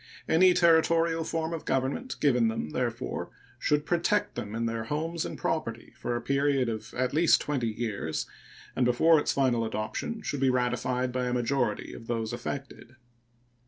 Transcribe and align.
Any 0.27 0.55
Territorial 0.55 1.23
form 1.23 1.53
of 1.53 1.63
government 1.63 2.15
given 2.19 2.47
them, 2.47 2.71
therefore, 2.71 3.29
should 3.59 3.85
protect 3.85 4.33
them 4.33 4.55
in 4.55 4.65
their 4.65 4.85
homes 4.85 5.25
and 5.25 5.37
property 5.37 5.93
for 5.95 6.15
a 6.15 6.21
period 6.23 6.69
of 6.69 6.91
at 6.97 7.13
least 7.13 7.39
twenty 7.39 7.69
years, 7.69 8.25
and 8.75 8.83
before 8.83 9.19
its 9.19 9.31
final 9.31 9.63
adoption 9.63 10.23
should 10.23 10.39
be 10.39 10.49
ratified 10.49 11.11
by 11.11 11.27
a 11.27 11.33
majority 11.33 11.93
of 11.93 12.07
those 12.07 12.33
affected. 12.33 12.95